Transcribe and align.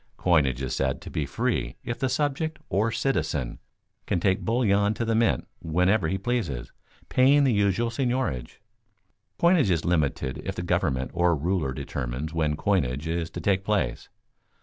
Coinage 0.17 0.63
is 0.63 0.75
said 0.75 0.99
to 1.01 1.11
be 1.11 1.27
free 1.27 1.75
if 1.83 1.99
the 1.99 2.09
subject 2.09 2.57
or 2.69 2.91
citizen 2.91 3.59
can 4.07 4.19
take 4.19 4.41
bullion 4.41 4.95
to 4.95 5.05
the 5.05 5.13
mint 5.13 5.47
whenever 5.59 6.07
he 6.07 6.17
pleases, 6.17 6.71
paying 7.07 7.43
the 7.43 7.53
usual 7.53 7.91
seigniorage. 7.91 8.57
Coinage 9.37 9.69
is 9.69 9.85
limited 9.85 10.39
if 10.43 10.55
the 10.55 10.63
government 10.63 11.11
or 11.13 11.35
ruler 11.35 11.71
determines 11.71 12.33
when 12.33 12.57
coinage 12.57 13.07
is 13.07 13.29
to 13.29 13.39
take 13.39 13.63
place. 13.63 14.09